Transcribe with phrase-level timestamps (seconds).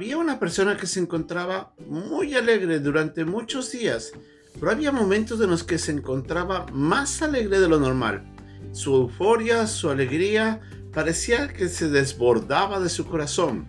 [0.00, 4.12] Había una persona que se encontraba muy alegre durante muchos días,
[4.58, 8.24] pero había momentos en los que se encontraba más alegre de lo normal.
[8.72, 10.62] Su euforia, su alegría,
[10.94, 13.66] parecía que se desbordaba de su corazón,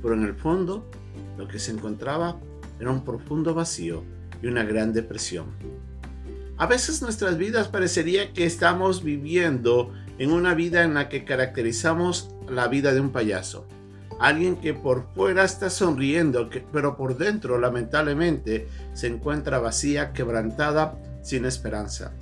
[0.00, 0.88] pero en el fondo
[1.36, 2.38] lo que se encontraba
[2.78, 4.04] era un profundo vacío
[4.40, 5.46] y una gran depresión.
[6.56, 12.30] A veces nuestras vidas parecería que estamos viviendo en una vida en la que caracterizamos
[12.48, 13.66] la vida de un payaso
[14.20, 21.44] Alguien que por fuera está sonriendo, pero por dentro lamentablemente se encuentra vacía, quebrantada, sin
[21.44, 22.12] esperanza.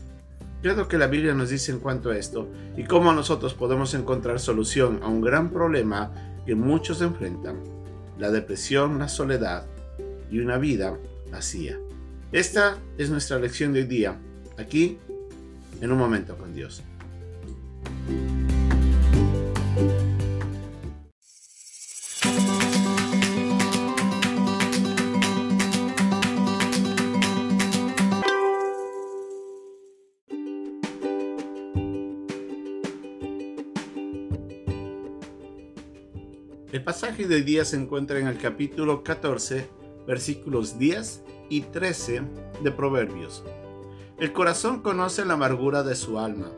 [0.63, 2.49] ¿Qué es lo que la Biblia nos dice en cuanto a esto?
[2.77, 6.13] Y cómo nosotros podemos encontrar solución a un gran problema
[6.47, 7.57] que muchos enfrentan.
[8.19, 9.67] La depresión, la soledad
[10.31, 10.97] y una vida
[11.31, 11.79] vacía.
[12.31, 14.17] Esta es nuestra lección de hoy día,
[14.57, 14.99] aquí
[15.81, 16.83] en un momento con Dios.
[36.83, 39.69] El pasaje de hoy día se encuentra en el capítulo 14,
[40.05, 42.23] versículos 10 y 13
[42.61, 43.45] de Proverbios.
[44.19, 46.51] El corazón conoce la amargura de su alma,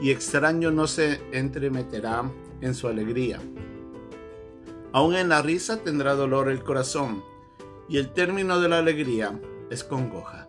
[0.00, 2.28] y extraño no se entremeterá
[2.60, 3.38] en su alegría.
[4.90, 7.22] Aún en la risa tendrá dolor el corazón,
[7.88, 9.40] y el término de la alegría
[9.70, 10.48] es congoja.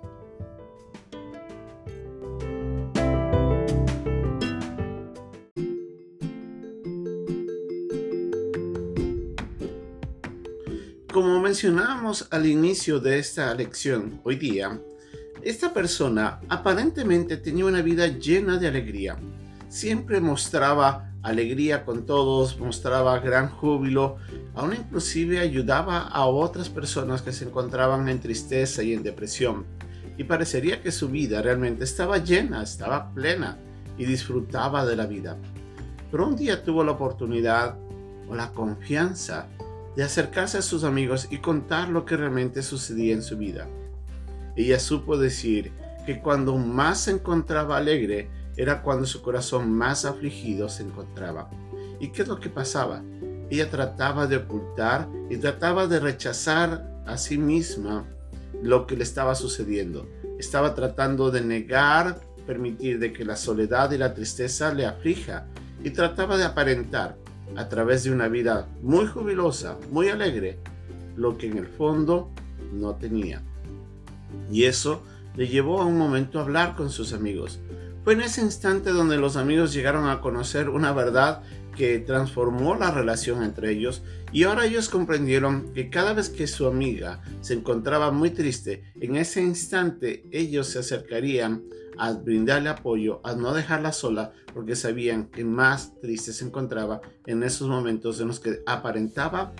[11.13, 14.81] Como mencionábamos al inicio de esta lección hoy día,
[15.43, 19.17] esta persona aparentemente tenía una vida llena de alegría.
[19.69, 24.17] Siempre mostraba alegría con todos, mostraba gran júbilo,
[24.55, 29.67] aún inclusive ayudaba a otras personas que se encontraban en tristeza y en depresión.
[30.17, 33.59] Y parecería que su vida realmente estaba llena, estaba plena
[33.99, 35.37] y disfrutaba de la vida.
[36.09, 37.77] Pero un día tuvo la oportunidad
[38.27, 39.47] o la confianza
[39.95, 43.67] de acercarse a sus amigos y contar lo que realmente sucedía en su vida.
[44.55, 45.71] Ella supo decir
[46.05, 51.49] que cuando más se encontraba alegre era cuando su corazón más afligido se encontraba.
[51.99, 53.03] ¿Y qué es lo que pasaba?
[53.49, 58.05] Ella trataba de ocultar y trataba de rechazar a sí misma
[58.61, 60.07] lo que le estaba sucediendo.
[60.39, 65.47] Estaba tratando de negar, permitir de que la soledad y la tristeza le aflija
[65.83, 67.17] y trataba de aparentar
[67.55, 70.59] a través de una vida muy jubilosa, muy alegre,
[71.15, 72.31] lo que en el fondo
[72.73, 73.41] no tenía.
[74.51, 75.03] Y eso
[75.35, 77.59] le llevó a un momento a hablar con sus amigos.
[78.03, 81.41] Fue en ese instante donde los amigos llegaron a conocer una verdad
[81.77, 84.03] que transformó la relación entre ellos
[84.33, 89.15] y ahora ellos comprendieron que cada vez que su amiga se encontraba muy triste, en
[89.15, 91.63] ese instante ellos se acercarían
[91.97, 97.41] a brindarle apoyo, a no dejarla sola, porque sabían que más triste se encontraba en
[97.43, 99.53] esos momentos en los que aparentaba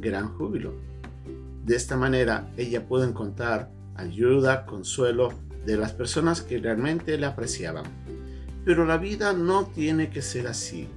[0.00, 0.74] gran júbilo.
[1.64, 5.32] De esta manera ella pudo encontrar ayuda, consuelo
[5.68, 7.84] de las personas que realmente le apreciaban.
[8.64, 10.88] Pero la vida no tiene que ser así.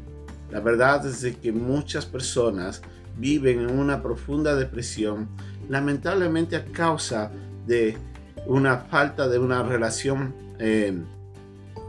[0.49, 2.81] La verdad es de que muchas personas
[3.17, 5.27] viven en una profunda depresión,
[5.67, 7.33] lamentablemente a causa
[7.67, 7.97] de
[8.45, 10.97] una falta de una relación eh,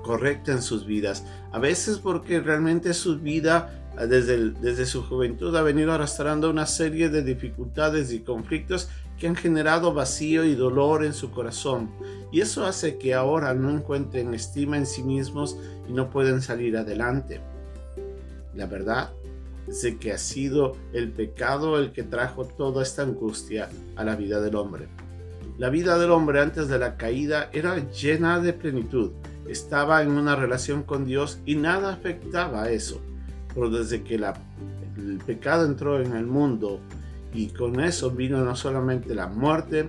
[0.02, 1.24] correcta en sus vidas.
[1.52, 3.78] A veces porque realmente su vida
[4.08, 8.88] desde, desde su juventud ha venido arrastrando una serie de dificultades y conflictos
[9.22, 11.92] que han generado vacío y dolor en su corazón.
[12.32, 15.56] Y eso hace que ahora no encuentren estima en sí mismos
[15.88, 17.40] y no pueden salir adelante.
[18.52, 19.12] La verdad
[19.68, 24.40] es que ha sido el pecado el que trajo toda esta angustia a la vida
[24.40, 24.88] del hombre.
[25.56, 29.12] La vida del hombre antes de la caída era llena de plenitud,
[29.46, 33.00] estaba en una relación con Dios y nada afectaba a eso.
[33.54, 36.80] Pero desde que el pecado entró en el mundo
[37.32, 39.88] y con eso vino no solamente la muerte,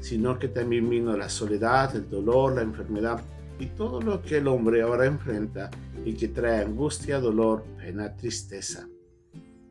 [0.00, 3.20] sino que también vino la soledad, el dolor, la enfermedad
[3.58, 5.70] y todo lo que el hombre ahora enfrenta
[6.04, 8.88] y que trae angustia, dolor, pena, tristeza.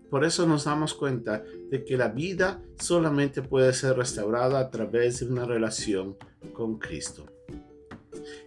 [0.10, 5.20] Por eso nos damos cuenta de que la vida solamente puede ser restaurada a través
[5.20, 6.16] de una relación
[6.54, 7.26] con Cristo.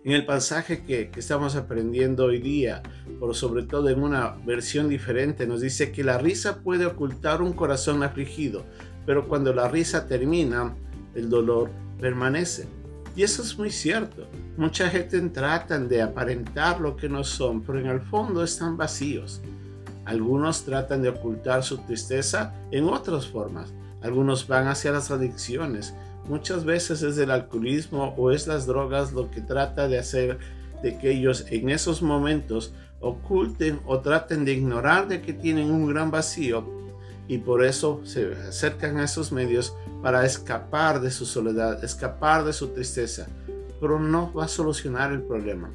[0.02, 2.82] En el pasaje que, estamos aprendiendo hoy día,
[3.19, 7.52] por sobre todo en una versión diferente, nos dice que la risa puede ocultar un
[7.52, 8.64] corazón afligido,
[9.05, 10.75] pero cuando la risa termina,
[11.14, 11.70] el dolor
[12.00, 12.67] permanece.
[13.14, 14.26] Y eso es muy cierto.
[14.56, 19.43] Mucha gente tratan de aparentar lo que no son, pero en el fondo están vacíos.
[20.06, 23.75] Algunos tratan de ocultar su tristeza en otras formas.
[24.00, 25.94] Algunos van hacia las adicciones.
[26.28, 30.38] Muchas veces es el alcoholismo o es las drogas lo que trata de hacer
[30.82, 35.87] de que ellos en esos momentos oculten o traten de ignorar de que tienen un
[35.87, 36.64] gran vacío
[37.28, 42.52] y por eso se acercan a esos medios para escapar de su soledad, escapar de
[42.52, 43.28] su tristeza,
[43.81, 45.70] pero no va a solucionar el problema.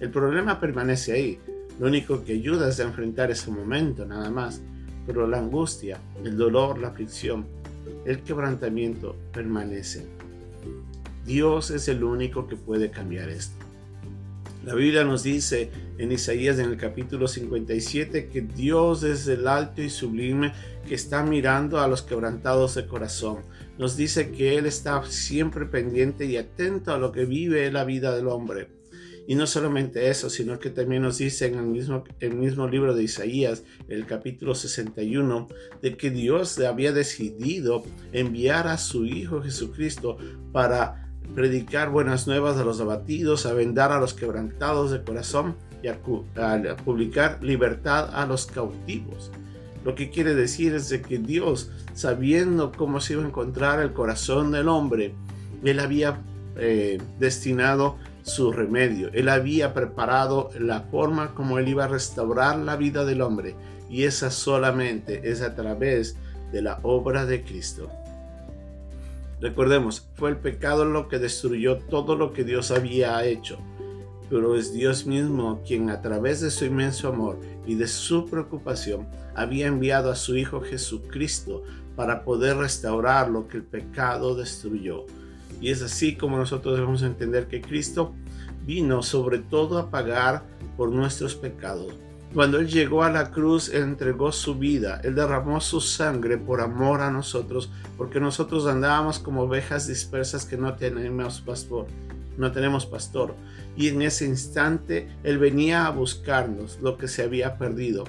[0.00, 1.40] El problema permanece ahí,
[1.78, 4.62] lo único que ayuda es a enfrentar ese momento nada más,
[5.06, 7.46] pero la angustia, el dolor, la aflicción,
[8.04, 10.06] el quebrantamiento permanece.
[11.24, 13.64] Dios es el único que puede cambiar esto.
[14.64, 19.82] La Biblia nos dice en Isaías en el capítulo 57 que Dios es el alto
[19.82, 20.52] y sublime
[20.88, 23.38] que está mirando a los quebrantados de corazón.
[23.78, 28.14] Nos dice que Él está siempre pendiente y atento a lo que vive la vida
[28.16, 28.68] del hombre.
[29.26, 32.94] Y no solamente eso, sino que también nos dice en el mismo, el mismo libro
[32.94, 35.48] de Isaías, el capítulo 61,
[35.80, 40.18] de que Dios había decidido enviar a su Hijo Jesucristo
[40.52, 45.88] para predicar buenas nuevas a los abatidos, a vendar a los quebrantados de corazón y
[45.88, 45.98] a,
[46.84, 49.30] publicar libertad a los cautivos.
[49.84, 53.92] Lo que quiere decir es de que Dios, sabiendo cómo se iba a encontrar el
[53.92, 55.14] corazón del hombre,
[55.62, 56.22] Él había
[56.56, 62.74] eh, destinado su remedio, Él había preparado la forma como Él iba a restaurar la
[62.76, 63.54] vida del hombre.
[63.90, 66.16] Y esa solamente es a través
[66.50, 67.90] de la obra de Cristo.
[69.40, 73.58] Recordemos, fue el pecado lo que destruyó todo lo que Dios había hecho,
[74.30, 79.06] pero es Dios mismo quien a través de su inmenso amor y de su preocupación
[79.34, 81.62] había enviado a su Hijo Jesucristo
[81.94, 85.04] para poder restaurar lo que el pecado destruyó.
[85.60, 88.14] Y es así como nosotros debemos entender que Cristo
[88.66, 90.42] vino sobre todo a pagar
[90.76, 91.94] por nuestros pecados,
[92.34, 96.60] cuando Él llegó a la cruz, Él entregó su vida, Él derramó su sangre por
[96.60, 101.86] amor a nosotros, porque nosotros andábamos como ovejas dispersas que no tenemos pastor,
[102.36, 103.36] no tenemos pastor.
[103.76, 108.02] Y en ese instante Él venía a buscarnos lo que se había perdido.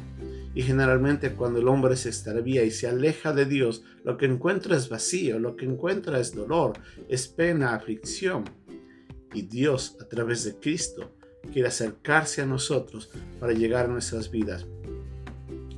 [0.55, 4.77] Y generalmente cuando el hombre se extravía y se aleja de Dios, lo que encuentra
[4.77, 6.79] es vacío, lo que encuentra es dolor,
[7.09, 8.45] es pena, aflicción.
[9.33, 11.13] Y Dios, a través de Cristo,
[11.51, 14.65] quiere acercarse a nosotros para llegar a nuestras vidas.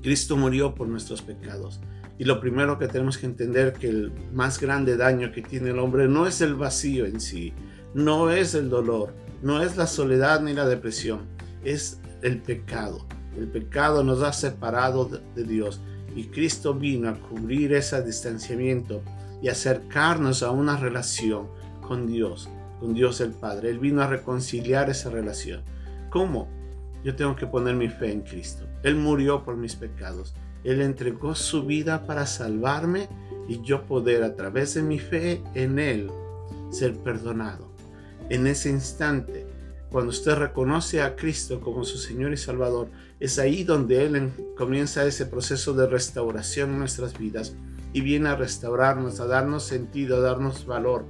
[0.04, 1.82] Cristo murió por nuestros pecados.
[2.20, 5.80] Y lo primero que tenemos que entender que el más grande daño que tiene el
[5.80, 7.54] hombre no es el vacío en sí,
[7.94, 11.28] no es el dolor, no es la soledad ni la depresión,
[11.64, 13.08] es el pecado.
[13.38, 15.80] El pecado nos ha separado de Dios
[16.16, 19.02] y Cristo vino a cubrir ese distanciamiento
[19.42, 21.48] y acercarnos a una relación
[21.82, 22.50] con Dios
[22.80, 23.70] con Dios el Padre.
[23.70, 25.62] Él vino a reconciliar esa relación.
[26.10, 26.48] ¿Cómo?
[27.04, 28.66] Yo tengo que poner mi fe en Cristo.
[28.84, 30.34] Él murió por mis pecados.
[30.64, 33.08] Él entregó su vida para salvarme
[33.48, 36.10] y yo poder a través de mi fe en Él
[36.70, 37.72] ser perdonado.
[38.30, 39.47] En ese instante,
[39.92, 42.90] cuando usted reconoce a Cristo como su Señor y Salvador,
[43.20, 47.56] es ahí donde Él comienza ese proceso de restauración en nuestras vidas
[47.94, 51.06] y viene a restaurarnos, a darnos sentido, a darnos valor,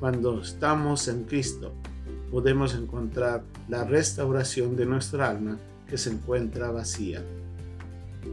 [0.00, 1.72] cuando estamos en Cristo,
[2.30, 5.58] podemos encontrar la restauración de nuestra alma
[5.88, 7.22] que se encuentra vacía.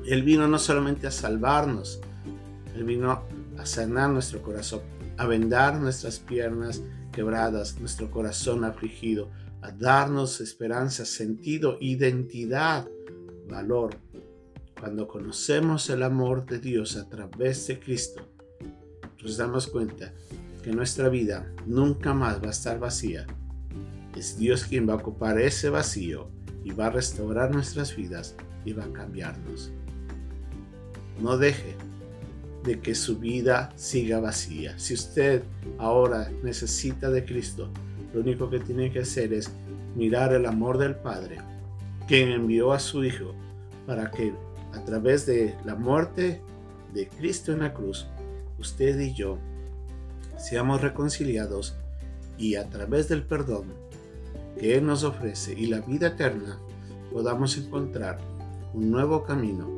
[0.06, 2.00] Él vino no solamente a salvarnos,
[2.75, 3.22] Él vino
[3.58, 4.82] a sanar nuestro corazón,
[5.18, 6.82] a vendar nuestras piernas
[7.13, 12.89] quebradas, nuestro corazón afligido, a darnos esperanza, sentido, identidad,
[13.48, 13.96] valor.
[14.77, 18.27] Cuando conocemos el amor de Dios a través de Cristo,
[19.22, 20.13] nos damos cuenta
[20.62, 23.25] que nuestra vida nunca más va a estar vacía.
[24.17, 26.29] Es Dios quien va a ocupar ese vacío
[26.65, 29.72] y va a restaurar nuestras vidas y va a cambiarnos.
[31.22, 31.77] No deje
[32.63, 34.77] de que su vida siga vacía.
[34.79, 35.43] Si usted
[35.77, 37.70] ahora necesita de Cristo,
[38.13, 39.51] lo único que tiene que hacer es
[39.96, 41.39] mirar el amor del Padre,
[42.08, 43.34] quien envió a su Hijo
[43.86, 44.34] para que
[44.74, 46.41] a través de la muerte
[46.93, 48.08] de Cristo en la cruz,
[48.60, 49.38] usted y yo
[50.38, 51.75] seamos reconciliados
[52.38, 53.65] y a través del perdón
[54.60, 56.60] que Él nos ofrece y la vida eterna
[57.12, 58.20] podamos encontrar
[58.74, 59.70] un nuevo camino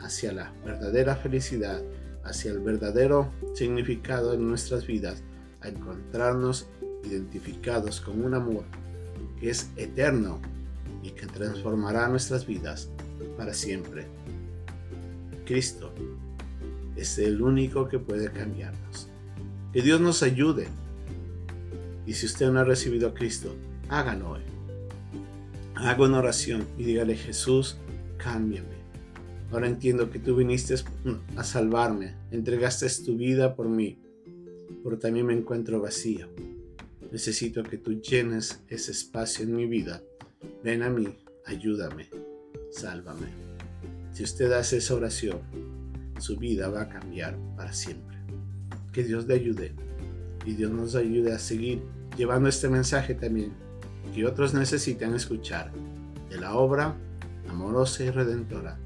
[0.00, 1.80] hacia la verdadera felicidad,
[2.24, 5.22] hacia el verdadero significado en nuestras vidas,
[5.60, 6.66] a encontrarnos
[7.04, 8.64] identificados con un amor
[9.40, 10.40] que es eterno
[11.02, 12.88] y que transformará nuestras vidas
[13.36, 14.06] para siempre.
[15.44, 15.92] Cristo
[16.96, 19.08] es el único que puede cambiarnos.
[19.72, 20.68] Que Dios nos ayude.
[22.06, 23.54] Y si usted no ha recibido a Cristo,
[23.88, 24.42] hágalo hoy.
[25.74, 27.78] Haga una oración y dígale, Jesús,
[28.18, 28.81] cámbiame.
[29.52, 30.74] Ahora entiendo que tú viniste
[31.36, 33.98] a salvarme, entregaste tu vida por mí,
[34.82, 36.26] pero también me encuentro vacío.
[37.12, 40.02] Necesito que tú llenes ese espacio en mi vida.
[40.64, 42.08] Ven a mí, ayúdame,
[42.70, 43.26] sálvame.
[44.14, 45.40] Si usted hace esa oración,
[46.18, 48.16] su vida va a cambiar para siempre.
[48.90, 49.74] Que Dios le ayude
[50.46, 51.82] y Dios nos ayude a seguir
[52.16, 53.52] llevando este mensaje también
[54.14, 55.72] que otros necesitan escuchar
[56.30, 56.96] de la obra
[57.48, 58.78] amorosa y redentora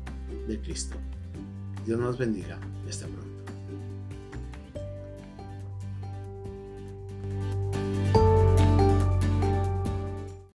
[0.47, 0.97] de Cristo.
[1.85, 2.59] Dios nos bendiga.
[2.89, 3.26] Hasta pronto.